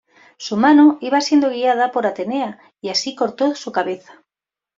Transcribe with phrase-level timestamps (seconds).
[0.37, 4.23] Su mano iba siendo guiada por Atenea y así cortó su cabeza.